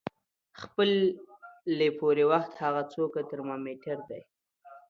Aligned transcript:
خپلې 0.61 1.87
پورې 1.99 2.23
وخت 2.31 2.51
هغه 2.63 2.81
څوکه 2.93 3.21
ترمامیټر 3.31 3.97
د 4.09 4.11